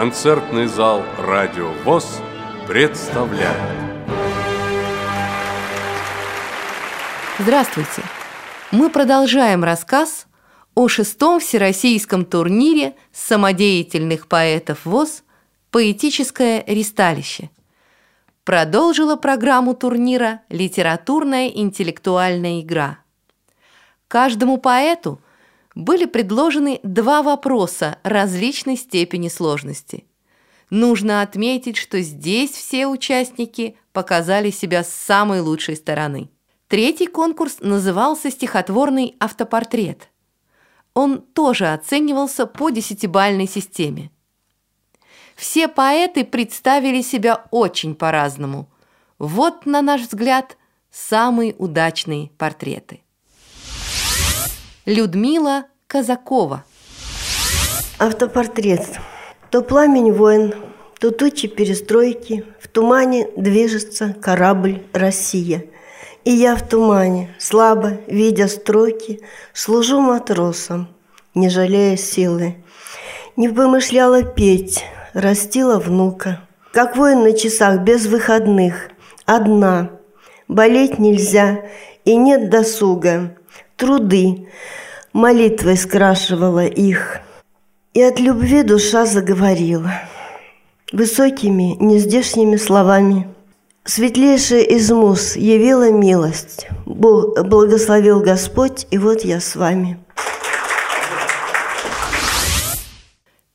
Концертный 0.00 0.64
зал 0.64 1.02
«Радио 1.18 1.72
ВОЗ» 1.84 2.22
представляет. 2.66 3.54
Здравствуйте! 7.38 8.02
Мы 8.70 8.88
продолжаем 8.88 9.62
рассказ 9.62 10.26
о 10.74 10.88
шестом 10.88 11.38
всероссийском 11.38 12.24
турнире 12.24 12.94
самодеятельных 13.12 14.26
поэтов 14.26 14.86
ВОЗ 14.86 15.22
«Поэтическое 15.70 16.64
ристалище». 16.66 17.50
Продолжила 18.44 19.16
программу 19.16 19.74
турнира 19.74 20.40
литературная 20.48 21.48
интеллектуальная 21.48 22.62
игра. 22.62 23.00
Каждому 24.08 24.56
поэту 24.56 25.20
были 25.74 26.04
предложены 26.04 26.80
два 26.82 27.22
вопроса 27.22 27.98
различной 28.02 28.76
степени 28.76 29.28
сложности. 29.28 30.04
Нужно 30.70 31.22
отметить, 31.22 31.76
что 31.76 32.00
здесь 32.00 32.50
все 32.50 32.86
участники 32.86 33.76
показали 33.92 34.50
себя 34.50 34.84
с 34.84 34.92
самой 34.92 35.40
лучшей 35.40 35.76
стороны. 35.76 36.30
Третий 36.68 37.06
конкурс 37.06 37.58
назывался 37.60 38.30
«Стихотворный 38.30 39.16
автопортрет» 39.18 40.10
он 40.94 41.20
тоже 41.20 41.72
оценивался 41.72 42.46
по 42.46 42.70
десятибальной 42.70 43.46
системе. 43.46 44.10
Все 45.36 45.68
поэты 45.68 46.24
представили 46.24 47.00
себя 47.02 47.46
очень 47.50 47.94
по-разному. 47.94 48.68
Вот, 49.18 49.66
на 49.66 49.80
наш 49.80 50.02
взгляд, 50.02 50.56
самые 50.90 51.54
удачные 51.54 52.30
портреты. 52.36 53.02
Людмила 54.90 55.66
Казакова 55.86 56.64
Автопортрет. 58.00 58.84
То 59.52 59.62
пламень 59.62 60.12
войн, 60.12 60.52
то 60.98 61.12
тучи 61.12 61.46
перестройки, 61.46 62.44
В 62.58 62.66
тумане 62.66 63.28
движется 63.36 64.16
корабль 64.20 64.82
«Россия». 64.92 65.66
И 66.24 66.32
я 66.32 66.56
в 66.56 66.68
тумане, 66.68 67.32
слабо 67.38 67.98
видя 68.08 68.48
строки, 68.48 69.20
Служу 69.52 70.00
матросом, 70.00 70.88
не 71.36 71.50
жалея 71.50 71.96
силы. 71.96 72.56
Не 73.36 73.48
помышляла 73.48 74.24
петь, 74.24 74.84
растила 75.12 75.78
внука. 75.78 76.40
Как 76.72 76.96
воин 76.96 77.22
на 77.22 77.32
часах, 77.32 77.82
без 77.82 78.06
выходных, 78.06 78.90
одна. 79.24 79.92
Болеть 80.48 80.98
нельзя, 80.98 81.60
и 82.04 82.16
нет 82.16 82.50
досуга. 82.50 83.36
Труды, 83.80 84.46
молитвой 85.14 85.78
скрашивала 85.78 86.66
их. 86.66 87.20
И 87.94 88.02
от 88.02 88.20
любви 88.20 88.62
душа 88.62 89.06
заговорила. 89.06 89.90
Высокими, 90.92 91.76
нездешними 91.80 92.56
словами– 92.56 93.26
Светлейшая 93.84 94.60
из 94.60 94.90
мус 94.90 95.36
явила 95.36 95.90
милость. 95.90 96.68
Бог 96.84 97.42
благословил 97.44 98.20
Господь, 98.20 98.86
и 98.90 98.98
вот 98.98 99.22
я 99.22 99.40
с 99.40 99.56
вами. 99.56 99.98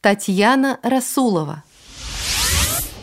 Татьяна 0.01 0.79
Расулова 0.81 1.63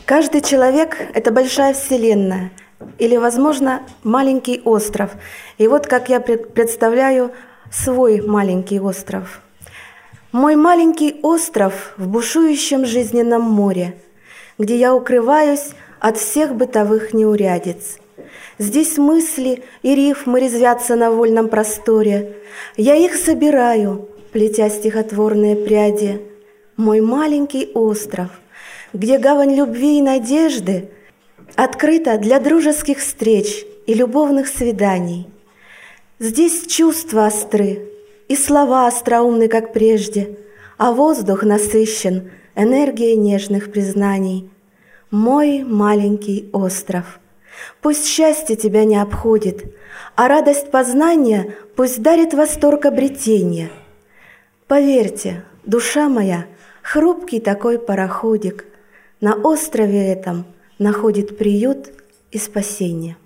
Каждый 0.05 0.41
человек– 0.43 0.97
это 1.15 1.31
большая 1.31 1.75
вселенная 1.75 2.51
или, 2.99 3.17
возможно, 3.17 3.83
маленький 4.03 4.61
остров. 4.65 5.13
И 5.59 5.67
вот 5.69 5.87
как 5.87 6.09
я 6.09 6.21
представляю 6.21 7.33
свой 7.71 8.21
маленький 8.21 8.81
остров. 8.81 9.41
Мой 10.33 10.57
маленький 10.57 11.21
остров 11.23 11.95
в 11.97 12.09
бушующем 12.09 12.87
жизненном 12.87 13.43
море, 13.43 13.95
где 14.59 14.77
я 14.77 14.95
укрываюсь 14.95 15.71
от 16.01 16.17
всех 16.17 16.55
бытовых 16.55 17.13
неурядиц. 17.13 17.99
Здесь 18.59 18.99
мысли 18.99 19.63
и 19.83 19.95
рифмы 19.95 20.41
резвятся 20.41 20.97
на 20.97 21.11
вольном 21.11 21.49
просторе. 21.49 22.37
Я 22.77 22.95
их 22.95 23.15
собираю, 23.15 24.09
плетя 24.33 24.69
стихотворные 24.71 25.57
пряди. 25.57 26.23
Мой 26.77 27.01
маленький 27.01 27.71
остров, 27.75 28.29
где 28.93 29.19
гавань 29.19 29.55
любви 29.55 29.99
и 29.99 30.03
надежды 30.03 30.91
открыта 31.57 32.19
для 32.19 32.39
дружеских 32.41 32.99
встреч 32.99 33.65
и 33.87 33.95
любовных 33.95 34.49
свиданий. 34.49 35.29
Здесь 36.19 36.67
чувства 36.67 37.27
остры 37.27 37.89
и 38.29 38.37
слова 38.37 38.87
остроумны, 38.87 39.49
как 39.49 39.73
прежде, 39.73 40.39
а 40.79 40.93
воздух 40.93 41.43
насыщен 41.43 42.31
энергией 42.55 43.17
нежных 43.17 43.73
признаний– 43.73 44.49
мой 45.13 45.63
маленький 45.63 46.49
остров. 46.55 47.21
Пусть 47.83 48.07
счастье 48.07 48.57
тебя 48.57 48.85
не 48.85 48.97
обходит, 48.97 49.75
а 50.17 50.27
радость 50.27 50.71
познания 50.71 51.55
пусть 51.77 52.01
дарит 52.03 52.33
восторг 52.33 52.87
обретения. 52.87 53.71
Поверьте, 54.67 55.45
душа 55.65 56.09
моя, 56.09 56.47
хрупкий 56.83 57.41
такой 57.41 57.79
пароходик, 57.79 58.65
на 59.21 59.35
острове 59.35 60.11
этом 60.13 60.47
находит 60.83 61.39
приют 61.39 61.91
и 62.31 62.39
спасение. 62.39 63.17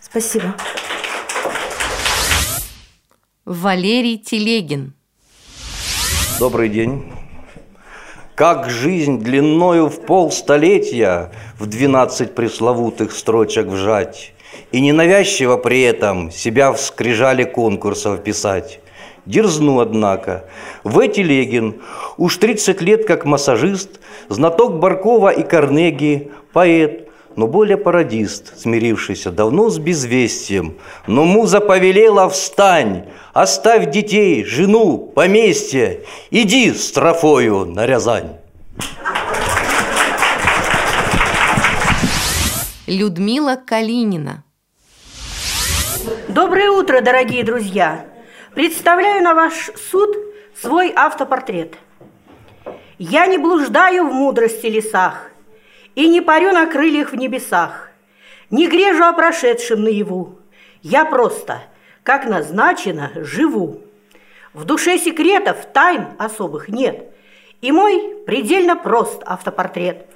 Спасибо. 0.00 0.54
Валерий 3.44 4.18
Телегин. 4.18 4.92
Добрый 6.38 6.68
день 6.68 7.12
как 8.34 8.70
жизнь 8.70 9.20
длиною 9.20 9.88
в 9.88 10.00
полстолетия 10.04 11.30
в 11.58 11.66
двенадцать 11.66 12.34
пресловутых 12.34 13.12
строчек 13.12 13.66
вжать, 13.66 14.32
и 14.72 14.80
ненавязчиво 14.80 15.58
при 15.58 15.82
этом 15.82 16.30
себя 16.30 16.72
в 16.72 16.80
скрижали 16.80 17.44
конкурсов 17.44 18.22
писать. 18.24 18.80
Дерзну, 19.26 19.80
однако. 19.80 20.44
В 20.84 21.06
Телегин 21.08 21.80
уж 22.16 22.36
30 22.38 22.80
лет 22.82 23.06
как 23.06 23.24
массажист, 23.24 24.00
знаток 24.28 24.78
Баркова 24.78 25.30
и 25.30 25.42
Корнеги, 25.42 26.32
поэт, 26.52 27.08
но 27.36 27.46
более 27.46 27.76
пародист, 27.76 28.60
смирившийся 28.60 29.30
давно 29.30 29.70
с 29.70 29.78
безвестием. 29.78 30.74
Но 31.06 31.24
муза 31.24 31.60
повелела 31.60 32.28
«Встань! 32.28 33.04
Оставь 33.32 33.90
детей, 33.90 34.44
жену, 34.44 34.98
поместье! 35.14 36.00
Иди 36.30 36.72
с 36.72 36.90
трофою 36.92 37.64
на 37.64 37.86
Рязань!» 37.86 38.36
Людмила 42.88 43.56
Калинина 43.56 44.44
Доброе 46.28 46.70
утро, 46.70 47.00
дорогие 47.00 47.44
друзья! 47.44 48.11
Представляю 48.54 49.22
на 49.22 49.34
ваш 49.34 49.70
суд 49.90 50.14
свой 50.54 50.92
автопортрет. 50.94 51.78
Я 52.98 53.26
не 53.26 53.38
блуждаю 53.38 54.06
в 54.06 54.12
мудрости 54.12 54.66
лесах, 54.66 55.30
и 55.94 56.06
не 56.06 56.20
парю 56.20 56.52
на 56.52 56.66
крыльях 56.66 57.12
в 57.12 57.16
небесах, 57.16 57.90
не 58.50 58.68
грежу 58.68 59.04
о 59.04 59.14
прошедшем 59.14 59.82
наяву. 59.82 60.38
Я 60.82 61.06
просто, 61.06 61.62
как 62.02 62.26
назначено, 62.26 63.10
живу. 63.14 63.80
В 64.52 64.66
душе 64.66 64.98
секретов, 64.98 65.64
тайн 65.72 66.08
особых 66.18 66.68
нет. 66.68 67.10
И 67.62 67.72
мой 67.72 68.16
предельно 68.26 68.76
прост 68.76 69.22
автопортрет. 69.24 70.06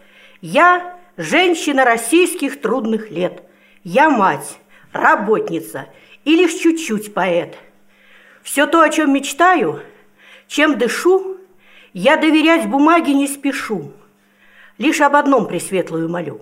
Я 0.42 0.98
женщина 1.16 1.86
российских 1.86 2.60
трудных 2.60 3.10
лет. 3.10 3.42
Я 3.82 4.10
мать, 4.10 4.58
работница 4.92 5.86
и 6.26 6.36
лишь 6.36 6.52
чуть-чуть 6.52 7.14
поэт. 7.14 7.56
Все 8.46 8.68
то, 8.68 8.80
о 8.80 8.90
чем 8.90 9.12
мечтаю, 9.12 9.82
чем 10.46 10.78
дышу, 10.78 11.36
я 11.92 12.16
доверять 12.16 12.68
бумаге 12.68 13.12
не 13.12 13.26
спешу. 13.26 13.90
Лишь 14.78 15.00
об 15.00 15.16
одном 15.16 15.48
пресветлую 15.48 16.08
молю. 16.08 16.40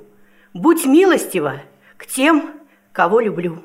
Будь 0.53 0.85
милостива 0.85 1.63
к 1.97 2.05
тем, 2.05 2.51
кого 2.93 3.21
люблю. 3.21 3.63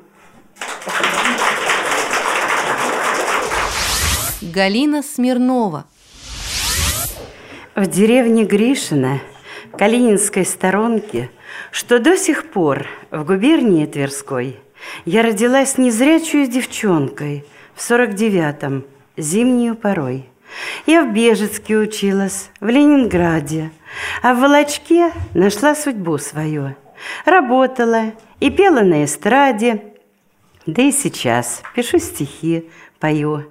Галина 4.40 5.02
Смирнова 5.02 5.84
В 7.74 7.86
деревне 7.88 8.44
Гришина, 8.44 9.20
Калининской 9.76 10.46
сторонке, 10.46 11.30
что 11.70 11.98
до 11.98 12.16
сих 12.16 12.50
пор 12.50 12.86
в 13.10 13.22
губернии 13.22 13.84
Тверской, 13.84 14.58
я 15.04 15.22
родилась 15.22 15.76
незрячую 15.76 16.46
девчонкой 16.46 17.44
в 17.80 17.82
сорок 17.82 18.12
девятом, 18.12 18.84
зимнюю 19.16 19.74
порой. 19.74 20.28
Я 20.84 21.02
в 21.02 21.14
Бежецке 21.14 21.78
училась, 21.78 22.50
в 22.60 22.68
Ленинграде, 22.68 23.70
а 24.22 24.34
в 24.34 24.40
Волочке 24.40 25.12
нашла 25.32 25.74
судьбу 25.74 26.18
свою. 26.18 26.76
Работала 27.24 28.12
и 28.38 28.50
пела 28.50 28.80
на 28.80 29.06
эстраде, 29.06 29.82
да 30.66 30.82
и 30.82 30.92
сейчас 30.92 31.62
пишу 31.74 31.98
стихи, 32.00 32.68
пою. 32.98 33.46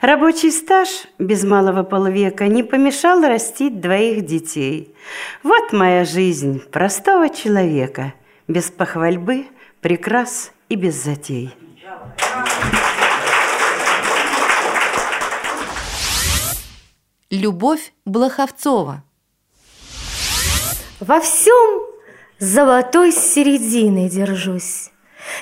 Рабочий 0.00 0.50
стаж 0.50 0.88
без 1.18 1.44
малого 1.44 1.82
полвека 1.82 2.48
не 2.48 2.62
помешал 2.62 3.20
растить 3.20 3.82
двоих 3.82 4.24
детей. 4.24 4.94
Вот 5.42 5.74
моя 5.74 6.06
жизнь 6.06 6.58
простого 6.70 7.28
человека, 7.28 8.14
без 8.48 8.70
похвальбы, 8.70 9.44
прекрас 9.82 10.52
и 10.70 10.74
без 10.76 10.94
затей. 10.94 11.54
Любовь 17.34 17.92
Блоховцова. 18.04 19.02
Во 21.00 21.18
всем 21.18 21.82
золотой 22.38 23.10
середины 23.10 24.08
держусь. 24.08 24.90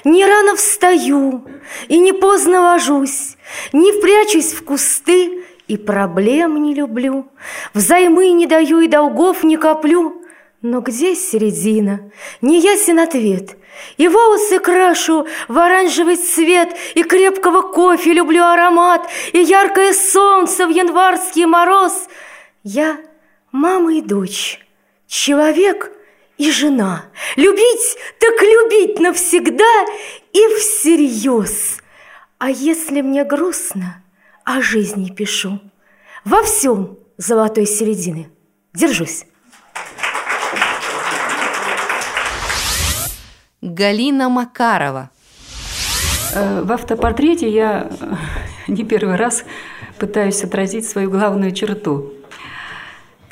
Не 0.03 0.25
рано 0.25 0.57
встаю 0.57 1.47
и 1.89 1.99
не 1.99 2.15
поздно 2.15 2.63
ложусь, 2.63 3.37
Не 3.75 3.93
прячусь 4.01 4.55
в 4.55 4.65
кусты 4.65 5.45
и 5.69 5.77
проблем 5.77 6.63
не 6.63 6.75
люблю, 6.75 7.27
Взаймы 7.75 8.31
не 8.31 8.47
даю 8.47 8.81
и 8.81 8.89
долгов 8.89 9.45
не 9.45 9.59
коплю. 9.59 10.22
Но 10.63 10.81
где 10.81 11.17
середина? 11.17 12.11
Не 12.41 12.61
ясен 12.61 13.01
ответ. 13.01 13.57
И 13.97 14.07
волосы 14.07 14.61
крашу 14.61 15.27
в 15.49 15.59
оранжевый 15.59 16.17
цвет, 16.17 16.77
И 16.95 17.03
крепкого 17.03 17.63
кофе 17.63 18.13
люблю 18.13 18.45
аромат, 18.45 19.09
И 19.33 19.39
яркое 19.39 19.93
солнце 19.93 20.67
в 20.67 20.71
январский 20.71 21.47
мороз. 21.47 22.07
Я 22.63 22.99
мама 23.51 23.95
и 23.95 24.01
дочь, 24.01 24.61
человек— 25.07 25.93
и 26.39 26.51
жена. 26.51 27.05
Любить, 27.37 27.97
так 28.19 28.43
любить 28.43 28.99
навсегда 28.99 29.85
и 30.33 30.41
всерьез. 30.59 31.79
А 32.39 32.51
если 32.51 33.01
мне 33.01 33.25
грустно, 33.25 34.03
о 34.45 34.61
жизни 34.61 35.11
пишу. 35.11 35.61
Во 36.25 36.43
всем 36.43 36.99
золотой 37.17 37.67
середины 37.67 38.31
держусь. 38.75 39.25
Галина 43.63 44.29
Макарова. 44.29 45.11
Э, 46.35 46.63
в 46.63 46.73
автопортрете 46.73 47.49
я 47.49 47.89
э, 47.89 48.15
не 48.69 48.85
первый 48.85 49.17
раз 49.17 49.45
пытаюсь 49.99 50.45
отразить 50.45 50.89
свою 50.89 51.11
главную 51.11 51.53
черту 51.53 52.13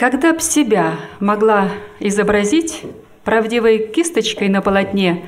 когда 0.00 0.32
б 0.32 0.40
себя 0.40 0.94
могла 1.20 1.68
изобразить, 1.98 2.84
правдивой 3.22 3.86
кисточкой 3.86 4.48
на 4.48 4.62
полотне 4.62 5.26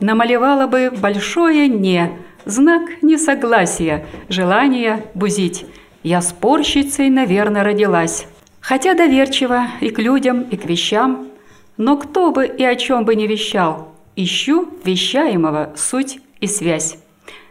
намалевала 0.00 0.66
бы 0.66 0.90
большое 0.90 1.68
«не», 1.68 2.12
знак 2.46 3.02
несогласия, 3.02 4.06
желание 4.30 5.04
бузить. 5.12 5.66
Я 6.02 6.22
спорщицей, 6.22 7.10
наверное, 7.10 7.62
родилась. 7.62 8.26
Хотя 8.62 8.94
доверчиво 8.94 9.66
и 9.82 9.90
к 9.90 9.98
людям, 9.98 10.44
и 10.44 10.56
к 10.56 10.64
вещам, 10.64 11.28
но 11.76 11.98
кто 11.98 12.32
бы 12.32 12.46
и 12.46 12.64
о 12.64 12.74
чем 12.74 13.04
бы 13.04 13.16
не 13.16 13.26
вещал, 13.26 13.92
ищу 14.16 14.68
вещаемого 14.84 15.72
суть 15.76 16.18
и 16.40 16.46
связь. 16.46 16.96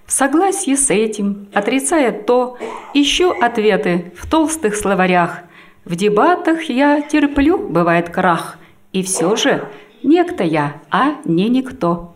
В 0.05 0.11
согласии 0.11 0.75
с 0.75 0.89
этим, 0.89 1.47
отрицая 1.53 2.11
то, 2.11 2.57
ищу 2.93 3.31
ответы 3.31 4.11
в 4.17 4.29
толстых 4.29 4.75
словарях– 4.75 5.39
в 5.85 5.95
дебатах 5.95 6.63
я 6.63 6.99
терплю, 7.03 7.59
бывает 7.59 8.09
крах, 8.09 8.57
и 8.91 9.03
все 9.03 9.35
же 9.35 9.69
некто 10.01 10.43
я, 10.43 10.81
а 10.89 11.17
не 11.25 11.47
никто. 11.47 12.15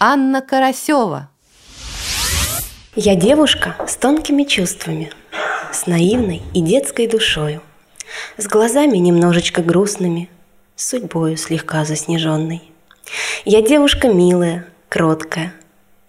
Анна 0.00 0.40
Карасева. 0.40 1.28
Я 2.96 3.14
девушка 3.14 3.76
с 3.86 3.96
тонкими 3.96 4.44
чувствами, 4.44 5.10
с 5.70 5.86
наивной 5.86 6.40
и 6.54 6.62
детской 6.62 7.08
душою, 7.08 7.60
с 8.38 8.46
глазами 8.46 8.96
немножечко 8.96 9.60
грустными, 9.60 10.30
судьбою 10.76 11.36
слегка 11.36 11.84
заснеженной. 11.84 12.62
Я 13.44 13.62
девушка 13.62 14.08
милая, 14.08 14.66
кроткая 14.88 15.54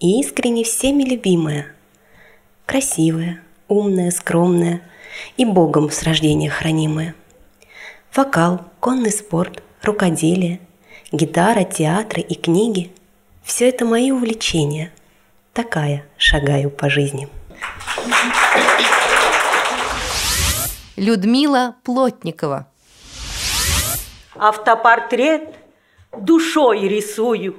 и 0.00 0.20
искренне 0.20 0.64
всеми 0.64 1.02
любимая, 1.04 1.66
красивая, 2.66 3.42
умная, 3.68 4.10
скромная 4.10 4.82
и 5.36 5.44
Богом 5.44 5.90
с 5.90 6.02
рождения 6.02 6.50
хранимая. 6.50 7.14
Вокал, 8.14 8.64
конный 8.80 9.12
спорт, 9.12 9.62
рукоделие, 9.82 10.60
гитара, 11.12 11.64
театры 11.64 12.22
и 12.22 12.34
книги– 12.34 12.92
все 13.46 13.68
это 13.68 13.84
мои 13.84 14.10
увлечения. 14.10 14.90
Такая 15.52 16.04
шагаю 16.16 16.68
по 16.68 16.90
жизни. 16.90 17.28
Людмила 20.96 21.76
Плотникова. 21.84 22.66
Автопортрет 24.38 25.54
душой 26.12 26.88
рисую, 26.88 27.56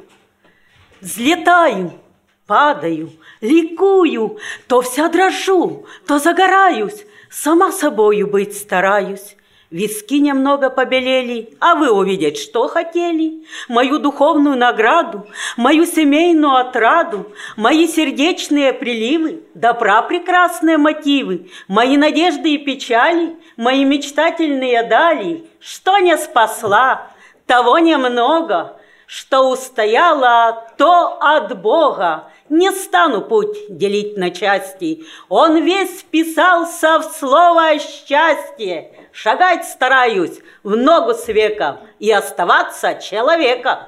взлетаю– 1.01 1.93
падаю, 2.47 3.11
ликую, 3.41 4.39
то 4.67 4.81
вся 4.81 5.09
дрожу, 5.09 5.85
то 6.07 6.17
загораюсь, 6.17 7.05
сама 7.29 7.71
собою 7.71 8.27
быть 8.27 8.57
стараюсь. 8.57 9.35
Виски 9.69 10.21
немного 10.21 10.69
побелели, 10.69 11.57
а 11.59 11.75
вы 11.75 11.91
увидеть 11.91 12.37
что 12.37 12.69
хотели? 12.69 13.43
Мою 13.67 13.99
духовную 13.99 14.55
награду, 14.55 15.27
мою 15.57 15.85
семейную 15.85 16.55
отраду, 16.55 17.33
мои 17.57 17.85
сердечные 17.85 18.71
приливы, 18.71 19.43
добра 19.53 20.01
прекрасные 20.03 20.77
мотивы, 20.77 21.49
мои 21.67 21.97
надежды 21.97 22.53
и 22.53 22.57
печали, 22.59 23.35
мои 23.57 23.83
мечтательные 23.83 24.83
дали. 24.83 25.45
Что 25.59 25.97
не 25.97 26.17
спасла, 26.17 27.09
того 27.45 27.77
немного, 27.79 28.79
что 29.05 29.49
устояла, 29.49 30.65
то 30.77 31.17
от 31.19 31.61
Бога. 31.61 32.31
Не 32.47 32.71
стану 32.71 33.19
путь 33.19 33.57
делить 33.67 34.15
на 34.15 34.31
части, 34.31 35.03
Он 35.27 35.61
весь 35.61 35.99
вписался 35.99 36.99
в 36.99 37.03
слово 37.03 37.77
«счастье». 37.79 38.93
Шагать 39.19 39.65
стараюсь 39.65 40.41
в 40.61 40.75
ногу 40.75 41.15
с 41.15 41.27
веком 41.27 41.79
И 41.97 42.11
оставаться 42.11 42.99
человеком. 43.01 43.79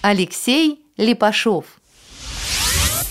Алексей 0.00 0.82
Липашов. 0.96 1.66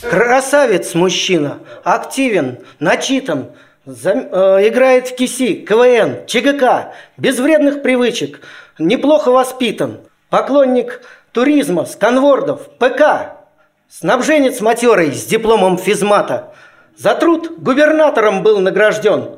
Красавец 0.02 0.96
мужчина, 0.96 1.60
активен, 1.84 2.58
начитан, 2.80 3.52
зам, 3.86 4.30
э, 4.32 4.68
играет 4.68 5.10
в 5.10 5.16
КИСИ, 5.16 5.64
КВН, 5.64 6.26
ЧГК, 6.26 6.96
без 7.18 7.38
вредных 7.38 7.84
привычек, 7.84 8.42
неплохо 8.80 9.30
воспитан, 9.30 10.00
поклонник 10.32 11.04
туризма, 11.34 11.86
сканвордов, 11.86 12.68
ПК, 12.80 13.38
снабженец 13.90 14.60
матерый 14.60 15.12
с 15.12 15.24
дипломом 15.26 15.78
физмата. 15.78 16.56
За 16.98 17.14
труд 17.14 17.60
губернатором 17.60 18.42
был 18.42 18.58
награжден. 18.58 19.30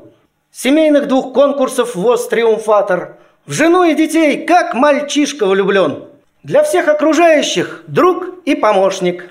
Семейных 0.50 1.10
двух 1.10 1.34
конкурсов 1.34 1.94
ВОЗ 1.94 2.30
триумфатор. 2.30 3.18
В 3.46 3.52
жену 3.52 3.84
и 3.84 3.96
детей 3.96 4.46
как 4.46 4.74
мальчишка 4.74 5.46
влюблен. 5.46 6.06
Для 6.42 6.64
всех 6.64 6.88
окружающих 6.88 7.84
друг 7.88 8.28
и 8.46 8.56
помощник. 8.56 9.30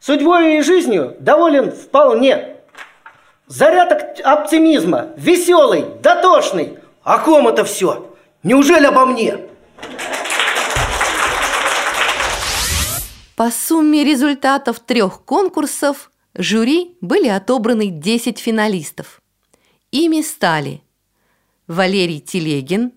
Судьбой 0.00 0.56
и 0.56 0.62
жизнью 0.62 1.16
доволен 1.20 1.70
вполне. 1.70 2.56
Заряд 3.46 4.20
оптимизма, 4.24 5.08
веселый, 5.18 5.84
дотошный. 6.00 6.78
О 7.02 7.18
ком 7.18 7.46
это 7.46 7.64
все? 7.64 8.10
Неужели 8.42 8.86
обо 8.86 9.04
мне? 9.04 9.38
По 13.36 13.50
сумме 13.50 14.02
результатов 14.02 14.80
трех 14.80 15.22
конкурсов 15.24 16.07
жюри 16.34 16.96
были 17.00 17.28
отобраны 17.28 17.88
10 17.88 18.38
финалистов. 18.38 19.20
Ими 19.90 20.22
стали 20.22 20.82
Валерий 21.66 22.20
Телегин, 22.20 22.92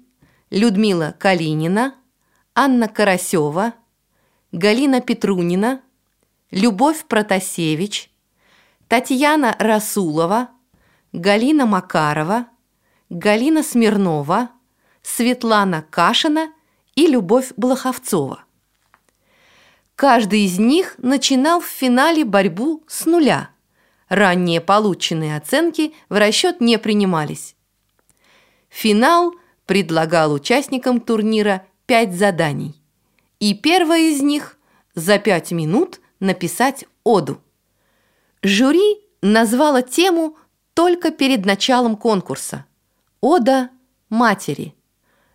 Людмила 0.50 1.16
Калинина, 1.18 1.96
Анна 2.54 2.88
Карасева, 2.88 3.74
Галина 4.52 5.02
Петрунина, 5.02 5.82
Любовь 6.52 7.06
Протасевич, 7.06 8.12
Татьяна 8.88 9.56
Расулова, 9.60 10.50
Галина 11.14 11.66
Макарова, 11.66 12.48
Галина 13.10 13.64
Смирнова, 13.64 14.50
Светлана 15.02 15.86
Кашина 15.90 16.54
и 16.96 17.08
Любовь 17.08 17.54
Блоховцова– 17.56 18.44
Каждый 20.02 20.46
из 20.46 20.58
них 20.58 20.96
начинал 20.98 21.62
в 21.62 21.68
финале 21.68 22.26
борьбу 22.26 22.84
с 22.88 23.06
нуля. 23.06 23.52
Ранние 24.10 24.60
полученные 24.60 25.38
оценки 25.38 25.94
в 26.10 26.18
расчет 26.18 26.60
не 26.60 26.80
принимались. 26.80 27.56
Финал 28.68 29.36
предлагал 29.68 30.34
участникам 30.34 31.02
турнира 31.02 31.68
пять 31.86 32.16
заданий. 32.16 32.82
И 33.40 33.54
первое 33.54 34.10
из 34.10 34.24
них 34.24 34.58
за 34.96 35.20
пять 35.20 35.52
минут 35.52 36.02
написать 36.20 36.86
оду. 37.04 37.40
Жюри 38.42 39.02
назвало 39.22 39.84
тему 39.84 40.36
только 40.74 41.12
перед 41.12 41.46
началом 41.46 41.96
конкурса. 41.96 42.66
Ода 43.20 43.70
матери. 44.10 44.74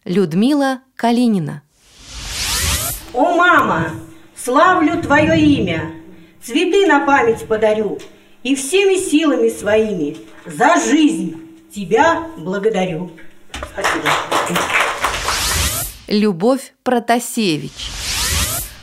Людмила 0.05 0.81
Калинина. 0.97 1.63
О, 3.13 3.37
мама, 3.37 3.93
славлю 4.47 5.03
твое 5.03 5.37
имя, 5.41 5.91
цветы 6.41 6.87
на 6.87 7.05
память 7.05 7.49
подарю 7.49 7.99
и 8.45 8.55
всеми 8.55 8.95
силами 8.95 9.49
своими 9.49 10.17
за 10.47 10.77
жизнь 10.77 11.37
тебя 11.75 12.29
благодарю. 12.37 13.11
Спасибо. 13.53 14.09
Любовь 16.07 16.75
Протасевич. 16.85 17.91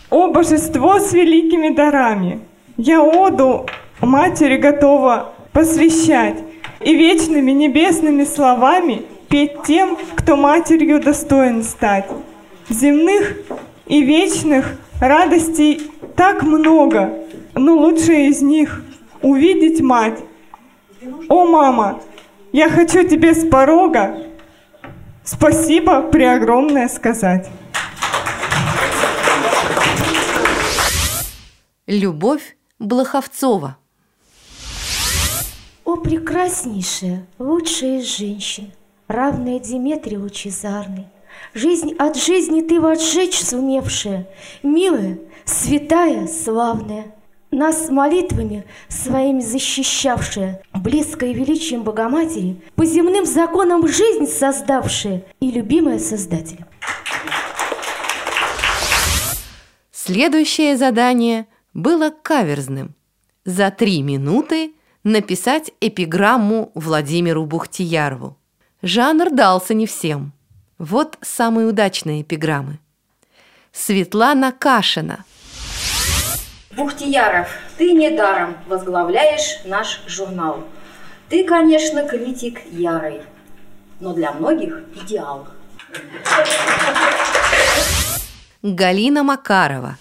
О 0.09 0.27
божество 0.33 0.99
с 0.99 1.13
великими 1.13 1.73
дарами! 1.73 2.41
Я 2.75 3.01
оду 3.01 3.65
матери 4.01 4.57
готова 4.57 5.33
посвящать 5.53 6.43
и 6.81 6.93
вечными 6.93 7.51
небесными 7.51 8.25
словами 8.25 9.05
петь 9.29 9.63
тем, 9.65 9.97
кто 10.17 10.35
матерью 10.35 11.01
достоин 11.01 11.63
стать. 11.63 12.09
Земных 12.69 13.37
и 13.87 14.03
вечных 14.03 14.77
радостей 15.07 15.91
так 16.15 16.43
много, 16.43 17.13
но 17.55 17.75
лучшее 17.75 18.29
из 18.29 18.41
них— 18.41 18.83
увидеть 19.21 19.81
мать. 19.81 20.19
О, 21.29 21.45
мама, 21.45 22.01
я 22.51 22.69
хочу 22.69 23.07
тебе 23.07 23.33
с 23.33 23.47
порога 23.47 24.17
спасибо 25.23 26.01
преогромное 26.01 26.87
сказать. 26.87 27.49
Любовь 31.87 32.55
Блоховцова. 32.79 33.77
О, 35.85 35.97
прекраснейшая, 35.97 37.27
лучшая 37.39 37.99
из 37.99 38.17
женщин, 38.17 38.71
равная 39.07 39.59
Диметре 39.59 40.17
лучезарной, 40.17 41.07
Жизнь 41.53 41.93
от 41.99 42.17
жизни 42.17 42.61
ты 42.61 42.79
отжечь 42.79 43.39
сумевшая, 43.39 44.27
Милая, 44.63 45.19
святая, 45.45 46.27
славная, 46.27 47.13
Нас 47.51 47.89
молитвами 47.89 48.65
своими 48.87 49.41
защищавшая, 49.41 50.61
Близкой 50.73 51.33
величием 51.33 51.83
Богоматери, 51.83 52.61
По 52.75 52.85
земным 52.85 53.25
законам 53.25 53.87
жизнь 53.87 54.27
создавшая 54.27 55.23
И 55.39 55.51
любимая 55.51 55.99
Создателем. 55.99 56.65
Следующее 59.91 60.75
задание 60.75 61.47
было 61.73 62.09
каверзным. 62.09 62.93
За 63.45 63.71
три 63.71 64.01
минуты 64.01 64.73
написать 65.03 65.71
эпиграмму 65.79 66.71
Владимиру 66.75 67.45
Бухтиярову. 67.45 68.37
Жанр 68.81 69.29
дался 69.31 69.73
не 69.73 69.85
всем. 69.85 70.33
Вот 70.77 71.17
самые 71.21 71.67
удачные 71.67 72.21
эпиграммы. 72.21 72.79
Светлана 73.71 74.51
Кашина. 74.51 75.25
Бухтияров, 76.75 77.49
ты 77.77 77.91
недаром 77.93 78.57
возглавляешь 78.67 79.63
наш 79.65 80.01
журнал. 80.07 80.63
Ты, 81.29 81.43
конечно, 81.43 82.07
критик 82.07 82.61
ярый, 82.71 83.21
но 83.99 84.13
для 84.13 84.31
многих 84.31 84.81
идеал. 85.03 85.47
Галина 88.63 89.23
Макарова. 89.23 89.97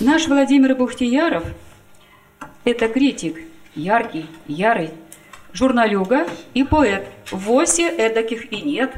Наш 0.00 0.26
Владимир 0.28 0.74
Бухтияров– 0.74 1.44
это 2.64 2.88
критик, 2.88 3.38
яркий, 3.74 4.26
ярый, 4.46 4.90
журналюга 5.52 6.26
и 6.54 6.64
поэт. 6.64 7.06
Восе 7.30 7.88
эдаких 7.88 8.50
и 8.50 8.62
нет. 8.62 8.94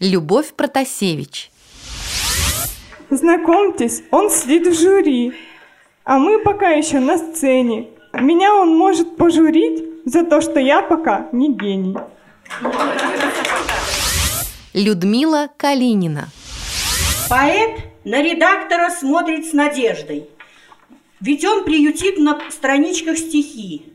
Любовь 0.00 0.52
Протасевич. 0.54 1.50
Знакомьтесь, 3.10 4.02
он 4.10 4.30
сидит 4.30 4.66
в 4.66 4.74
жюри, 4.78 5.34
а 6.04 6.18
мы 6.18 6.40
пока 6.40 6.70
еще 6.70 6.98
на 6.98 7.16
сцене. 7.18 7.88
Меня 8.12 8.54
он 8.54 8.76
может 8.76 9.16
пожурить 9.16 9.84
за 10.04 10.24
то, 10.24 10.40
что 10.40 10.60
я 10.60 10.82
пока 10.82 11.28
не 11.32 11.52
гений. 11.52 11.96
Людмила 14.72 15.48
Калинина. 15.56 16.28
Поэт 17.30 17.80
на 18.04 18.22
редактора 18.22 18.90
смотрит 18.90 19.46
с 19.46 19.52
надеждой, 19.52 20.28
ведь 21.20 21.44
он 21.44 21.64
приютит 21.64 22.18
на 22.18 22.40
страничках 22.50 23.16
стихи. 23.16 23.93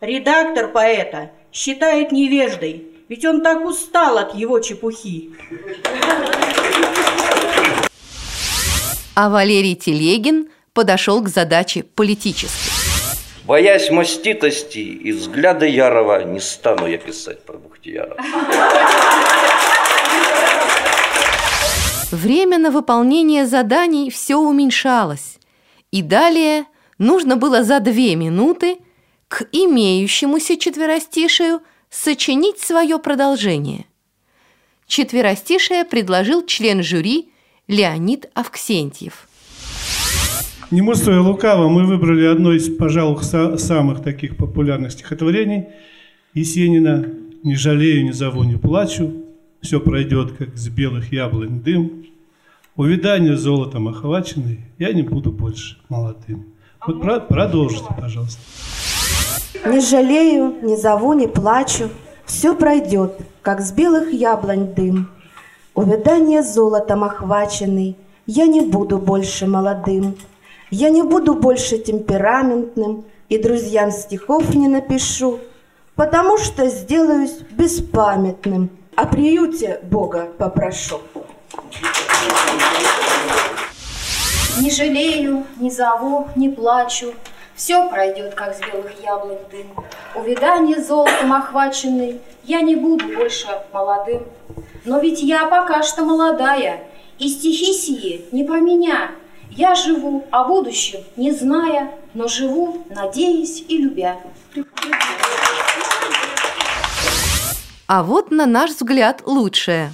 Редактор 0.00 0.68
поэта 0.68 1.32
считает 1.52 2.12
невеждой, 2.12 2.86
ведь 3.08 3.24
он 3.24 3.42
так 3.42 3.64
устал 3.64 4.16
от 4.18 4.32
его 4.32 4.60
чепухи. 4.60 5.32
А 9.16 9.28
Валерий 9.28 9.74
Телегин 9.74 10.50
подошел 10.72 11.20
к 11.20 11.28
задаче 11.28 11.82
политической. 11.82 12.70
Боясь 13.44 13.90
маститости 13.90 14.78
и 14.78 15.10
взгляда 15.10 15.66
Ярова, 15.66 16.22
не 16.22 16.38
стану 16.38 16.86
я 16.86 16.98
писать 16.98 17.44
про 17.44 17.58
Бухтиярова. 17.58 18.22
Время 22.12 22.58
на 22.58 22.70
выполнение 22.70 23.46
заданий 23.46 24.10
все 24.10 24.36
уменьшалось, 24.36 25.40
и 25.90 26.02
далее 26.02 26.66
нужно 26.98 27.36
было 27.36 27.64
за 27.64 27.80
две 27.80 28.14
минуты 28.14 28.78
к 29.28 29.46
имеющемуся 29.52 30.56
четверостишию 30.56 31.60
сочинить 31.90 32.58
свое 32.58 32.98
продолжение. 32.98 33.84
Четверостишее 34.86 35.84
предложил 35.84 36.44
член 36.46 36.82
жюри 36.82 37.28
Леонид 37.68 38.30
Авксентьев. 38.34 39.28
Не 40.70 40.82
мудрствуя 40.82 41.20
лукаво, 41.20 41.68
мы 41.68 41.84
выбрали 41.84 42.26
одно 42.26 42.52
из, 42.52 42.74
пожалуй, 42.74 43.22
самых 43.22 44.02
таких 44.02 44.36
популярных 44.36 44.92
стихотворений 44.92 45.66
Есенина 46.34 47.06
«Не 47.42 47.54
жалею, 47.54 48.04
не 48.04 48.12
зову, 48.12 48.44
не 48.44 48.56
плачу, 48.56 49.24
все 49.62 49.80
пройдет, 49.80 50.32
как 50.32 50.56
с 50.56 50.68
белых 50.68 51.12
яблонь 51.12 51.60
дым. 51.62 52.06
Увидание 52.76 53.36
золотом 53.36 53.88
охваченный, 53.88 54.60
я 54.78 54.92
не 54.92 55.02
буду 55.02 55.32
больше 55.32 55.78
молодым». 55.88 56.46
Вот 56.86 57.00
про 57.00 57.20
продолжите, 57.20 57.86
пожалуйста. 57.98 58.40
Не 59.66 59.80
жалею, 59.80 60.56
не 60.62 60.76
зову, 60.76 61.14
не 61.14 61.26
плачу, 61.26 61.90
Все 62.26 62.54
пройдет, 62.54 63.18
как 63.42 63.60
с 63.60 63.72
белых 63.72 64.12
яблонь 64.12 64.74
дым. 64.74 65.10
Увядание 65.74 66.42
золотом 66.42 67.04
охваченный, 67.04 67.96
Я 68.26 68.46
не 68.46 68.60
буду 68.60 68.98
больше 68.98 69.46
молодым. 69.46 70.16
Я 70.70 70.90
не 70.90 71.02
буду 71.02 71.34
больше 71.34 71.78
темпераментным 71.78 73.04
И 73.28 73.38
друзьям 73.38 73.90
стихов 73.90 74.54
не 74.54 74.68
напишу, 74.68 75.38
Потому 75.94 76.38
что 76.38 76.68
сделаюсь 76.68 77.38
беспамятным, 77.50 78.70
О 78.96 79.06
приюте 79.06 79.80
Бога 79.82 80.28
попрошу. 80.36 81.00
Не 84.60 84.70
жалею, 84.70 85.44
не 85.58 85.70
зову, 85.70 86.28
не 86.36 86.48
плачу, 86.48 87.14
все 87.58 87.88
пройдет, 87.90 88.34
как 88.34 88.54
с 88.54 88.60
белых 88.60 89.02
яблонь 89.02 89.40
дым. 89.50 89.66
Увидание 90.14 90.80
золотом 90.80 91.32
охваченный, 91.32 92.20
я 92.44 92.60
не 92.60 92.76
буду 92.76 93.08
больше 93.08 93.48
молодым. 93.72 94.22
Но 94.84 95.00
ведь 95.00 95.20
я 95.20 95.46
пока 95.46 95.82
что 95.82 96.04
молодая, 96.04 96.84
и 97.18 97.28
стихи 97.28 97.72
сие 97.72 98.22
не 98.30 98.44
про 98.44 98.60
меня. 98.60 99.10
Я 99.50 99.74
живу 99.74 100.24
о 100.30 100.44
будущем, 100.44 101.00
не 101.16 101.32
зная, 101.32 101.90
но 102.14 102.28
живу, 102.28 102.86
надеясь 102.90 103.64
и 103.66 103.78
любя. 103.78 104.18
А 107.88 108.04
вот 108.04 108.30
на 108.30 108.46
наш 108.46 108.70
взгляд 108.70 109.22
лучшее. 109.26 109.92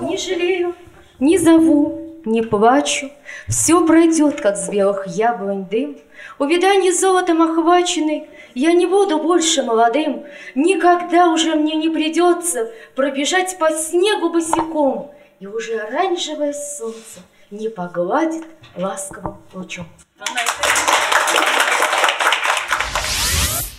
Не 0.00 0.16
жалею, 0.16 0.74
не 1.20 1.38
зову, 1.38 2.04
не 2.24 2.42
плачу, 2.42 3.10
Все 3.48 3.84
пройдет, 3.86 4.40
как 4.40 4.56
с 4.56 4.68
белых 4.68 5.06
яблонь 5.06 5.66
дым. 5.70 5.98
Увидание 6.38 6.92
золотом 6.92 7.42
охваченный, 7.42 8.28
я 8.54 8.72
не 8.72 8.86
буду 8.86 9.18
больше 9.18 9.62
молодым, 9.62 10.24
Никогда 10.54 11.30
уже 11.30 11.54
мне 11.54 11.74
не 11.76 11.88
придется 11.88 12.72
Пробежать 12.94 13.56
по 13.58 13.70
снегу 13.70 14.30
босиком, 14.30 15.12
И 15.40 15.46
уже 15.46 15.78
оранжевое 15.78 16.52
солнце 16.52 17.20
не 17.50 17.68
погладит 17.68 18.44
ласковым 18.76 19.38
лучом. 19.52 19.86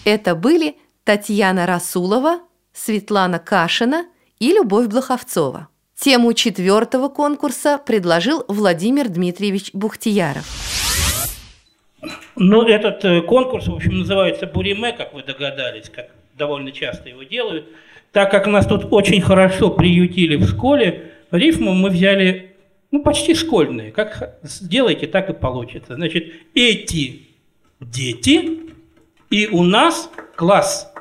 Это 0.06 0.36
были 0.36 0.78
Татьяна 1.04 1.66
Расулова, 1.66 2.40
Светлана 2.74 3.40
Кашина 3.40 4.06
и 4.40 4.54
Любовь 4.54 4.88
Блоховцова. 4.88 5.68
Тему 5.98 6.34
четвертого 6.34 7.10
конкурса 7.10 7.78
предложил 7.78 8.46
Владимир 8.48 9.10
Дмитриевич 9.10 9.72
Бухтияров. 9.74 10.75
Ну, 12.36 12.68
этот 12.68 13.06
э, 13.06 13.22
конкурс, 13.22 13.68
в 13.68 13.76
общем, 13.76 14.00
называется 14.00 14.46
«Буриме», 14.46 14.92
как 14.92 15.14
вы 15.14 15.24
догадались, 15.24 15.90
как 15.90 16.10
довольно 16.38 16.72
часто 16.72 17.10
его 17.10 17.24
делают. 17.24 17.66
Так 18.12 18.32
как 18.32 18.48
нас 18.48 18.68
тут 18.68 18.88
очень 18.92 19.22
хорошо 19.22 19.70
приютили 19.70 20.36
в 20.36 20.48
школе, 20.48 21.12
рифму 21.32 21.74
мы 21.74 21.90
взяли, 21.90 22.56
ну, 22.92 23.02
почти 23.02 23.36
школьные. 23.36 23.92
Как 23.92 24.38
сделаете, 24.44 25.08
так 25.08 25.30
и 25.30 25.34
получится. 25.34 25.96
Значит, 25.96 26.34
эти 26.54 27.28
дети 27.80 28.60
и 29.30 29.48
у 29.48 29.64
нас 29.64 30.10
класс. 30.36 30.92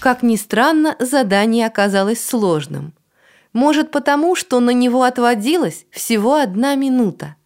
Как 0.00 0.22
ни 0.22 0.36
странно, 0.36 0.96
задание 0.98 1.66
оказалось 1.66 2.24
сложным. 2.24 2.92
Может 3.52 3.90
потому, 3.90 4.34
что 4.34 4.60
на 4.60 4.70
него 4.70 5.02
отводилась 5.02 5.86
всего 5.90 6.36
одна 6.36 6.74
минута. 6.74 7.36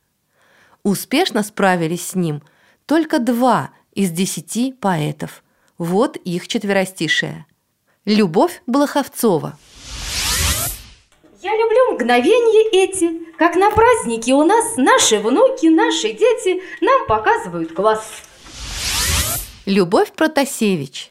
Успешно 0.86 1.42
справились 1.42 2.10
с 2.10 2.14
ним 2.14 2.42
только 2.86 3.18
два 3.18 3.70
из 3.92 4.12
десяти 4.12 4.72
поэтов. 4.72 5.42
Вот 5.78 6.16
их 6.16 6.46
четверостишее. 6.46 7.44
Любовь 8.04 8.62
Блоховцова. 8.68 9.58
Я 11.42 11.56
люблю 11.56 11.94
мгновения 11.94 12.70
эти, 12.70 13.34
как 13.36 13.56
на 13.56 13.72
празднике 13.72 14.34
у 14.34 14.44
нас 14.44 14.76
наши 14.76 15.18
внуки, 15.18 15.66
наши 15.66 16.12
дети 16.12 16.62
нам 16.80 17.08
показывают 17.08 17.72
класс. 17.72 18.22
Любовь 19.64 20.12
Протасевич. 20.12 21.10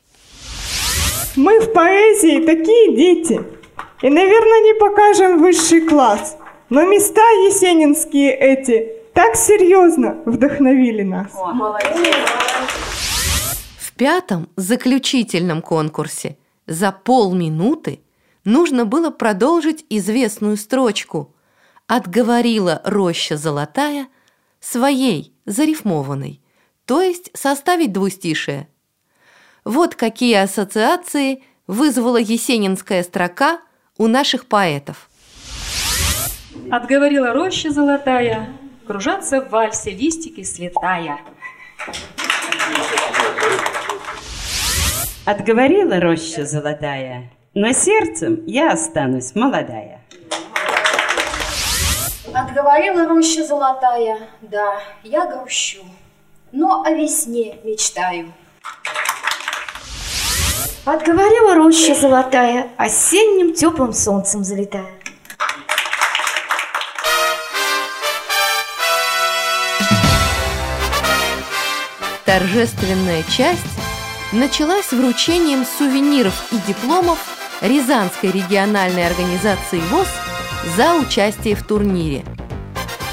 Мы 1.35 1.59
в 1.59 1.73
поэзии 1.73 2.45
такие 2.45 2.95
дети. 2.95 3.43
И, 4.01 4.09
наверное, 4.09 4.61
не 4.61 4.79
покажем 4.79 5.41
высший 5.41 5.81
класс. 5.81 6.37
Но 6.69 6.85
места 6.85 7.29
есенинские 7.45 8.33
эти 8.33 9.03
так 9.15 9.35
серьезно 9.37 10.21
вдохновили 10.25 11.01
нас. 11.01 11.31
В 13.77 13.93
пятом 13.93 14.49
заключительном 14.57 15.61
конкурсе 15.61 16.37
за 16.67 16.91
полминуты 16.91 18.01
нужно 18.43 18.85
было 18.85 19.11
продолжить 19.11 19.85
известную 19.89 20.57
строчку 20.57 21.33
«Отговорила 21.87 22.81
роща 22.83 23.37
золотая» 23.37 24.07
своей, 24.59 25.33
зарифмованной, 25.45 26.41
то 26.85 27.01
есть 27.01 27.31
составить 27.33 27.93
двустишие. 27.93 28.67
Вот 29.63 29.95
какие 29.95 30.35
ассоциации 30.35 31.41
вызвала 31.67 32.17
есенинская 32.17 33.01
строка 33.01 33.61
у 33.97 34.07
наших 34.07 34.47
поэтов. 34.47 35.09
Отговорила 36.69 37.31
роща 37.31 37.69
золотая, 37.69 38.49
кружаться 38.85 39.41
в 39.41 39.49
вальсе 39.49 39.91
листики 39.91 40.43
слетая. 40.43 41.19
Отговорила 45.25 45.99
роща 45.99 46.45
золотая, 46.45 47.31
но 47.53 47.71
сердцем 47.73 48.43
я 48.45 48.71
останусь 48.71 49.33
молодая. 49.35 50.01
Отговорила 52.33 53.07
роща 53.07 53.43
золотая, 53.45 54.29
да, 54.41 54.79
я 55.03 55.25
грущу, 55.25 55.83
но 56.51 56.83
о 56.83 56.91
весне 56.91 57.57
мечтаю. 57.63 58.33
Отговорила 60.85 61.55
роща 61.55 61.95
золотая, 61.95 62.67
осенним 62.77 63.53
теплым 63.53 63.93
солнцем 63.93 64.43
залетая. 64.43 65.04
Торжественная 72.37 73.23
часть 73.29 73.61
началась 74.33 74.91
вручением 74.91 75.65
сувениров 75.65 76.51
и 76.51 76.57
дипломов 76.67 77.17
Рязанской 77.61 78.29
региональной 78.29 79.07
организации 79.07 79.79
ВОЗ 79.89 80.09
за 80.75 80.95
участие 80.95 81.55
в 81.55 81.63
турнире. 81.63 82.25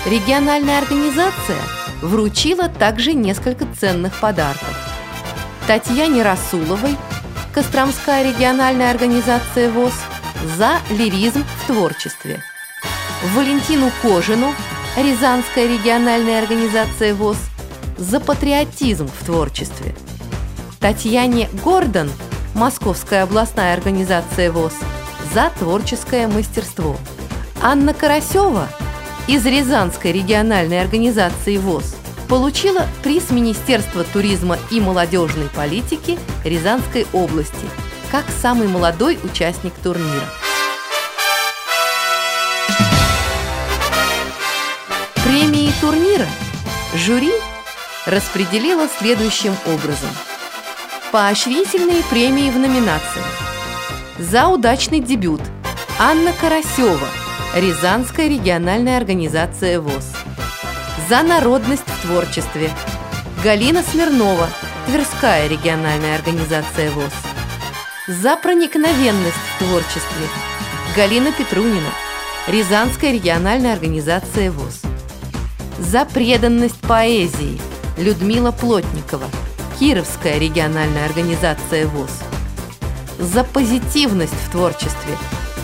Региональная 0.07 0.79
организация 0.81 1.61
вручила 2.01 2.69
также 2.69 3.13
несколько 3.13 3.65
ценных 3.79 4.13
подарков. 4.19 4.77
Татьяне 5.69 6.25
Расуловой, 6.25 6.97
Костромская 7.55 8.25
региональная 8.25 8.91
организация 8.91 9.71
ВОЗ, 9.71 9.95
за 10.57 10.81
лиризм 10.91 11.45
в 11.63 11.67
творчестве. 11.69 12.43
Валентину 13.37 13.93
Кожину, 14.03 14.53
Рязанская 14.97 15.69
региональная 15.69 16.43
организация 16.43 17.15
ВОЗ, 17.15 17.37
за 18.03 18.21
патриотизм 18.21 19.07
в 19.09 19.25
творчестве. 19.25 19.95
Татьяне 20.81 21.49
Гордон, 21.65 22.11
Московская 22.55 23.23
областная 23.23 23.75
организация 23.75 24.51
ВОЗ, 24.51 24.73
за 25.33 25.51
творческое 25.59 26.27
мастерство. 26.27 26.97
Анна 27.63 27.95
Карасева 27.95 28.69
из 29.29 29.47
Рязанской 29.47 30.13
региональной 30.13 30.81
организации 30.81 31.57
ВОЗ 31.57 31.95
получила 32.29 32.87
приз 33.03 33.31
Министерства 33.31 34.05
туризма 34.05 34.59
и 34.71 34.81
молодежной 34.81 35.49
политики 35.55 36.19
Рязанской 36.45 37.07
области 37.13 37.67
как 38.11 38.25
самый 38.43 38.67
молодой 38.67 39.19
участник 39.23 39.73
турнира. 39.75 40.27
Премии 45.25 45.71
турнира 45.81 46.27
жюри 46.95 47.33
распределила 48.07 48.89
следующим 48.89 49.55
образом. 49.67 50.11
Поощрительные 51.13 52.03
премии 52.05 52.51
в 52.51 52.59
номинациях. 52.59 53.27
За 54.19 54.49
удачный 54.49 55.01
дебют 55.01 55.41
Анна 55.99 56.33
Карасева, 56.33 57.09
Рязанская 57.55 58.29
региональная 58.29 58.97
организация 58.97 59.81
ВОЗ. 59.81 60.13
За 61.09 61.23
народность 61.23 61.85
в 61.87 62.07
творчестве 62.07 62.71
Галина 63.45 63.83
Смирнова, 63.83 64.49
Тверская 64.87 65.49
региональная 65.49 66.17
организация 66.17 66.91
ВОЗ. 66.91 67.13
За 68.09 68.37
проникновенность 68.37 69.37
в 69.37 69.65
творчестве 69.65 70.27
Галина 70.97 71.31
Петрунина, 71.33 71.91
Рязанская 72.49 73.13
региональная 73.13 73.75
организация 73.75 74.51
ВОЗ. 74.51 74.81
За 75.79 76.05
преданность 76.05 76.81
поэзии– 76.81 77.61
Людмила 77.99 78.53
Плотникова, 78.53 79.27
Кировская 79.79 80.39
региональная 80.39 81.05
организация 81.05 81.87
ВОЗ. 81.87 82.21
За 83.19 83.45
позитивность 83.45 84.33
в 84.33 84.51
творчестве 84.51 85.17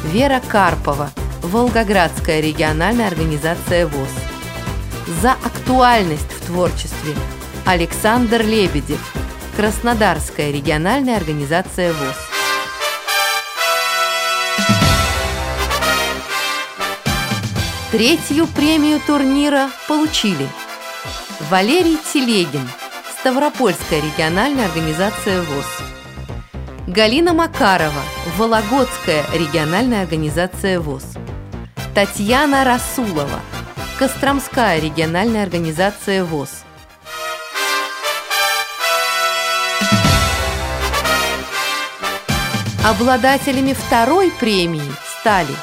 Вера 0.05 0.43
Карпова, 0.47 1.11
Волгоградская 1.43 2.41
региональная 2.41 3.09
организация 3.09 3.87
ВОЗ. 3.87 4.11
За 5.23 5.33
актуальность 5.33 6.31
в 6.31 6.47
творчестве 6.47 7.15
Александр 7.65 8.43
Лебедев, 8.43 9.01
Краснодарская 9.57 10.51
региональная 10.53 11.17
организация 11.17 11.95
ВОЗ. 11.95 12.17
Третью 17.91 18.47
премию 18.49 19.01
турнира 19.07 19.71
получили– 19.89 20.47
Валерий 21.51 21.97
Телегин, 22.13 22.69
Ставропольская 23.19 24.03
региональная 24.03 24.67
организация 24.67 25.41
ВОЗ. 25.41 25.67
Галина 26.87 27.33
Макарова, 27.33 28.03
Вологодская 28.37 29.25
региональная 29.33 30.03
организация 30.03 30.79
ВОЗ. 30.79 31.05
Татьяна 31.95 32.65
Расулова, 32.65 33.41
Костромская 33.99 34.79
региональная 34.79 35.43
организация 35.43 36.23
ВОЗ. 36.23 36.51
Обладателями 42.85 43.73
второй 43.73 44.31
премии 44.33 44.93
стали 45.19 45.55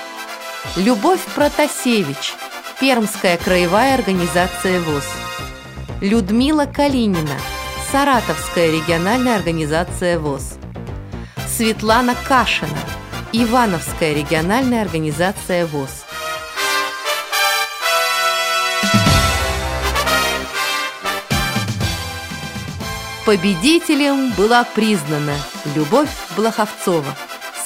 Любовь 0.77 1.21
Протасевич, 1.35 2.33
Пермская 2.79 3.37
краевая 3.37 3.93
организация 3.93 4.81
ВОЗ. 4.81 5.05
Людмила 6.05 6.67
Калинина, 6.67 7.35
Саратовская 7.91 8.69
региональная 8.69 9.37
организация 9.37 10.19
ВОЗ. 10.19 10.59
Светлана 11.47 12.13
Кашина, 12.27 12.77
Ивановская 13.33 14.13
региональная 14.13 14.83
организация 14.83 15.65
ВОЗ. 15.65 16.05
Победителем 23.25 24.31
была 24.33 24.63
признана 24.63 25.33
Любовь 25.73 26.15
Блоховцова, 26.37 27.15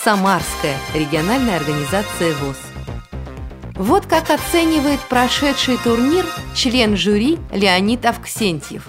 Самарская 0.02 0.78
региональная 0.94 1.58
организация 1.58 2.34
ВОЗ. 2.36 2.69
Вот 3.80 4.08
как 4.08 4.30
оценивает 4.30 5.00
прошедший 5.08 5.78
турнир 5.82 6.26
член 6.54 6.98
жюри 6.98 7.38
Леонид 7.54 8.06
Авксентьев. 8.06 8.86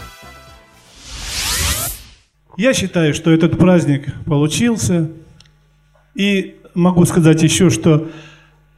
Я 2.57 2.75
считаю, 2.75 3.15
что 3.15 3.31
этот 3.31 3.57
праздник 3.57 4.13
получился. 4.27 5.13
И 6.17 6.57
могу 6.75 7.05
сказать 7.05 7.41
еще, 7.41 7.71
что 7.71 8.09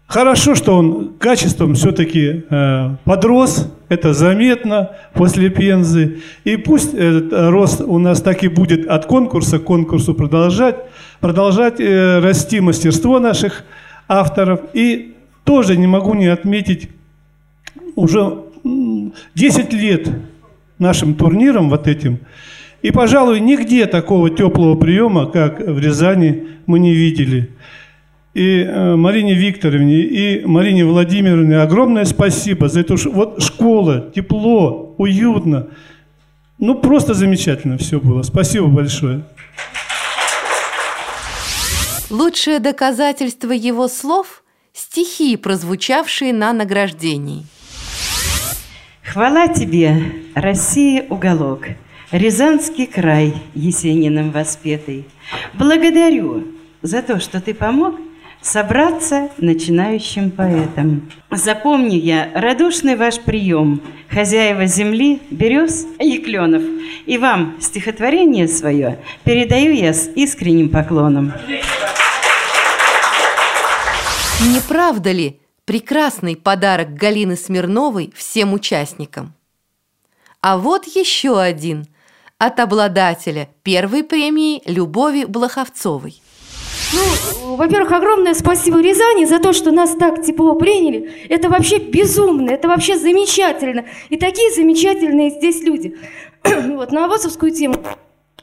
хорошо, 0.06 0.54
что 0.54 0.76
он 0.76 1.14
качеством 1.18 1.76
все-таки 1.76 2.44
э, 2.50 2.96
подрос. 3.04 3.72
Это 3.88 4.12
заметно 4.12 4.90
после 5.14 5.48
Пензы. 5.48 6.20
И 6.44 6.58
пусть 6.58 6.92
этот 6.92 7.32
рост 7.32 7.80
у 7.80 7.98
нас 7.98 8.20
так 8.20 8.44
и 8.44 8.48
будет 8.48 8.86
от 8.86 9.06
конкурса 9.06 9.58
к 9.58 9.64
конкурсу 9.64 10.12
продолжать, 10.12 10.76
продолжать 11.20 11.80
э, 11.80 12.18
расти 12.18 12.60
мастерство 12.60 13.18
наших 13.18 13.64
авторов. 14.08 14.60
И 14.74 15.12
тоже 15.44 15.76
не 15.76 15.86
могу 15.86 16.14
не 16.14 16.26
отметить 16.26 16.88
уже 17.96 18.44
10 19.34 19.72
лет 19.72 20.08
нашим 20.78 21.14
турнирам 21.14 21.70
вот 21.70 21.86
этим. 21.86 22.18
И, 22.82 22.90
пожалуй, 22.90 23.40
нигде 23.40 23.86
такого 23.86 24.30
теплого 24.30 24.74
приема, 24.74 25.26
как 25.26 25.60
в 25.60 25.78
Рязани, 25.78 26.48
мы 26.66 26.80
не 26.80 26.94
видели. 26.94 27.50
И 28.34 28.60
э, 28.60 28.96
Марине 28.96 29.34
Викторовне, 29.34 30.00
и 30.00 30.44
Марине 30.44 30.84
Владимировне 30.84 31.58
огромное 31.58 32.04
спасибо 32.04 32.68
за 32.68 32.80
эту 32.80 32.96
вот 33.10 33.42
школа, 33.42 34.10
тепло, 34.14 34.94
уютно. 34.98 35.68
Ну, 36.58 36.74
просто 36.74 37.14
замечательно 37.14 37.76
все 37.76 38.00
было. 38.00 38.22
Спасибо 38.22 38.66
большое. 38.66 39.22
Лучшее 42.10 42.58
доказательство 42.58 43.52
его 43.52 43.86
слов– 43.88 44.41
стихи, 44.72 45.36
прозвучавшие 45.36 46.32
на 46.32 46.52
награждении. 46.52 47.44
Хвала 49.02 49.48
тебе, 49.48 49.96
Россия, 50.34 51.04
уголок, 51.08 51.66
Рязанский 52.10 52.86
край, 52.86 53.34
Есениным 53.54 54.32
воспетый. 54.32 55.06
Благодарю 55.54 56.44
за 56.82 57.00
то, 57.00 57.20
что 57.20 57.40
ты 57.40 57.54
помог 57.54 57.96
собраться 58.42 59.30
начинающим 59.38 60.30
поэтам. 60.30 61.10
Запомню 61.30 61.98
я 61.98 62.28
радушный 62.34 62.96
ваш 62.96 63.20
прием, 63.20 63.80
хозяева 64.10 64.66
земли, 64.66 65.20
берез 65.30 65.86
и 65.98 66.18
кленов. 66.18 66.62
И 67.06 67.18
вам 67.18 67.56
стихотворение 67.60 68.48
свое 68.48 68.98
передаю 69.24 69.72
я 69.72 69.94
с 69.94 70.08
искренним 70.14 70.68
поклоном. 70.68 71.32
Не 74.50 74.60
правда 74.60 75.12
ли 75.12 75.40
прекрасный 75.64 76.36
подарок 76.36 76.94
Галины 76.94 77.36
Смирновой 77.36 78.12
всем 78.16 78.52
участникам? 78.52 79.34
А 80.40 80.58
вот 80.58 80.84
еще 80.86 81.40
один 81.40 81.86
от 82.38 82.58
обладателя 82.58 83.48
первой 83.62 84.02
премии 84.02 84.60
Любови 84.66 85.26
Блоховцовой. 85.26 86.20
Ну, 86.92 87.54
во-первых, 87.54 87.92
огромное 87.92 88.34
спасибо 88.34 88.80
Рязани 88.80 89.26
за 89.26 89.38
то, 89.38 89.52
что 89.52 89.70
нас 89.70 89.94
так 89.94 90.24
тепло 90.24 90.56
приняли. 90.56 91.26
Это 91.28 91.48
вообще 91.48 91.78
безумно, 91.78 92.50
это 92.50 92.66
вообще 92.66 92.98
замечательно. 92.98 93.84
И 94.08 94.16
такие 94.16 94.52
замечательные 94.52 95.30
здесь 95.30 95.62
люди. 95.62 95.96
вот 96.42 96.90
на 96.90 97.04
Авосовскую 97.04 97.52
тему. 97.52 97.76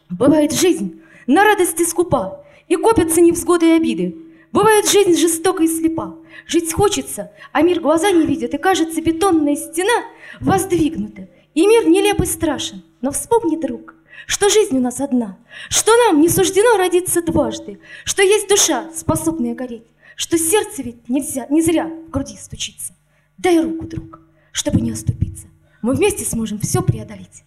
Бывает 0.10 0.54
жизнь 0.54 1.02
на 1.28 1.44
радости 1.44 1.84
скупа, 1.84 2.46
и 2.70 2.78
копятся 2.78 3.20
невзгоды 3.20 3.68
и 3.68 3.72
обиды. 3.74 4.16
Бывает 4.52 4.90
жизнь 4.90 5.16
жестока 5.16 5.64
и 5.64 5.68
слепа. 5.68 6.18
Жить 6.48 6.74
хочется, 6.74 7.32
а 7.52 7.62
мир 7.62 7.80
глаза 7.80 8.12
не 8.12 8.26
видит, 8.26 8.54
и 8.54 8.58
кажется, 8.58 9.02
бетонная 9.02 9.56
стена 9.56 10.06
воздвигнута. 10.40 11.28
И 11.54 11.68
мир 11.68 11.88
нелеп 11.88 12.22
и 12.22 12.26
страшен. 12.26 12.84
Но 13.02 13.12
вспомни, 13.12 13.58
друг, 13.58 13.96
что 14.26 14.50
жизнь 14.50 14.78
у 14.78 14.82
нас 14.82 15.00
одна, 15.00 15.38
что 15.70 15.92
нам 16.06 16.22
не 16.22 16.30
суждено 16.30 16.78
родиться 16.78 17.22
дважды, 17.22 17.80
что 18.04 18.24
есть 18.24 18.48
душа, 18.48 18.90
способная 18.96 19.56
гореть, 19.56 19.88
что 20.16 20.38
сердце 20.38 20.84
ведь 20.84 21.08
нельзя, 21.10 21.46
не 21.50 21.62
зря 21.62 21.86
в 21.88 22.10
груди 22.10 22.38
стучится. 22.38 22.94
Дай 23.38 23.60
руку, 23.60 23.86
друг, 23.86 24.22
чтобы 24.52 24.82
не 24.82 24.92
оступиться. 24.92 25.48
Мы 25.82 25.94
вместе 25.94 26.26
сможем 26.26 26.60
все 26.60 26.82
преодолеть. 26.82 27.44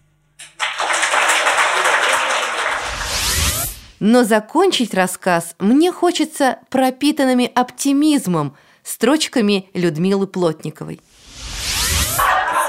Но 4.05 4.25
закончить 4.25 4.93
рассказ 4.93 5.55
мне 5.59 5.89
хочется 5.89 6.59
пропитанными 6.69 7.49
оптимизмом 7.55 8.57
строчками 8.83 9.69
Людмилы 9.73 10.27
Плотниковой. 10.27 10.99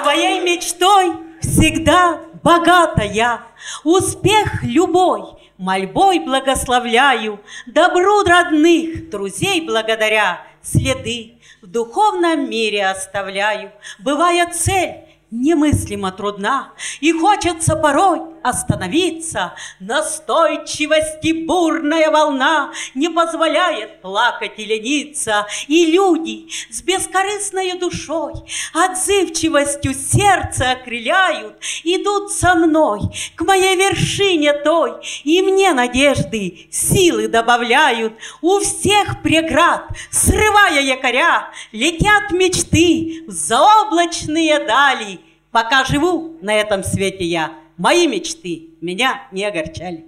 Своей 0.00 0.42
мечтой 0.42 1.16
всегда 1.42 2.20
богатая, 2.44 3.40
успех 3.82 4.62
любой 4.62 5.24
мольбой 5.58 6.20
благословляю, 6.20 7.40
добру 7.66 8.22
родных, 8.22 9.10
друзей 9.10 9.62
благодаря, 9.62 10.40
следы 10.62 11.40
в 11.60 11.66
духовном 11.66 12.48
мире 12.48 12.86
оставляю. 12.86 13.72
Бывая 13.98 14.52
цель 14.52 15.00
немыслимо 15.32 16.12
трудна, 16.12 16.74
и 17.00 17.10
хочется 17.12 17.74
порой 17.74 18.33
остановиться. 18.44 19.54
Настойчивости 19.80 21.32
бурная 21.46 22.10
волна 22.10 22.72
не 22.94 23.08
позволяет 23.08 24.02
плакать 24.02 24.52
и 24.58 24.66
лениться. 24.66 25.46
И 25.66 25.86
люди 25.86 26.48
с 26.70 26.82
бескорыстной 26.82 27.78
душой, 27.78 28.34
отзывчивостью 28.74 29.94
сердце 29.94 30.72
окрыляют, 30.72 31.58
идут 31.84 32.30
со 32.32 32.54
мной 32.54 33.00
к 33.34 33.40
моей 33.42 33.76
вершине 33.76 34.52
той, 34.52 34.92
и 35.24 35.40
мне 35.40 35.72
надежды, 35.72 36.68
силы 36.70 37.28
добавляют. 37.28 38.12
У 38.42 38.58
всех 38.58 39.22
преград, 39.22 39.88
срывая 40.10 40.82
якоря, 40.82 41.50
летят 41.72 42.30
мечты 42.30 43.24
в 43.26 43.30
заоблачные 43.30 44.58
дали. 44.58 45.18
Пока 45.50 45.84
живу 45.84 46.36
на 46.42 46.52
этом 46.52 46.84
свете 46.84 47.24
я, 47.24 47.63
мои 47.76 48.06
мечты 48.06 48.70
меня 48.80 49.28
не 49.32 49.44
огорчали. 49.44 50.06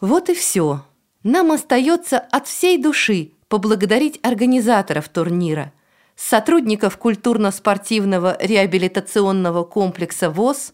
Вот 0.00 0.28
и 0.28 0.34
все. 0.34 0.84
Нам 1.22 1.52
остается 1.52 2.18
от 2.18 2.46
всей 2.46 2.78
души 2.78 3.32
поблагодарить 3.48 4.20
организаторов 4.22 5.08
турнира, 5.08 5.72
сотрудников 6.14 6.98
культурно-спортивного 6.98 8.36
реабилитационного 8.40 9.64
комплекса 9.64 10.30
ВОЗ, 10.30 10.72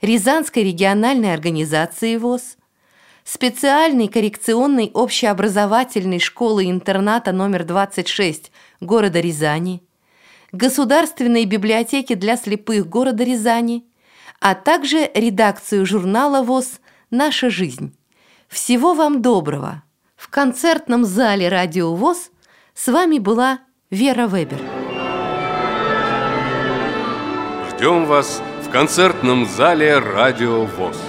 Рязанской 0.00 0.64
региональной 0.64 1.32
организации 1.32 2.16
ВОЗ, 2.16 2.56
специальной 3.24 4.08
коррекционной 4.08 4.90
общеобразовательной 4.92 6.18
школы-интерната 6.18 7.32
номер 7.32 7.64
26 7.64 8.52
города 8.80 9.20
Рязани– 9.20 9.82
Государственной 10.54 11.46
библиотеки 11.46 12.14
для 12.14 12.36
слепых 12.36 12.88
города 12.88 13.24
Рязани, 13.24 13.84
а 14.40 14.54
также 14.54 15.10
редакцию 15.12 15.84
журнала 15.84 16.44
ВОЗ 16.44 16.78
«Наша 17.10 17.50
жизнь». 17.50 17.96
Всего 18.46 18.94
вам 18.94 19.20
доброго! 19.20 19.82
В 20.14 20.28
концертном 20.28 21.04
зале 21.04 21.48
«Радио 21.48 21.92
ВОЗ» 21.96 22.30
с 22.72 22.86
вами 22.86 23.18
была 23.18 23.62
Вера 23.90 24.28
Вебер. 24.28 24.60
Ждем 27.70 28.06
вас 28.06 28.40
в 28.64 28.70
концертном 28.70 29.46
зале 29.46 29.98
«Радио 29.98 30.66
ВОЗ». 30.66 31.00